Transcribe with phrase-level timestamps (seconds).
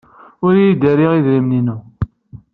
[0.45, 1.77] Ur iyi-d-terri idrimen-inu.